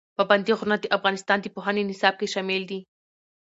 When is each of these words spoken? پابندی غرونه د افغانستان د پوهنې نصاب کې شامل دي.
پابندی 0.17 0.53
غرونه 0.59 0.75
د 0.79 0.85
افغانستان 0.97 1.37
د 1.41 1.45
پوهنې 1.55 1.83
نصاب 1.89 2.13
کې 2.19 2.31
شامل 2.33 2.61
دي. 2.71 2.79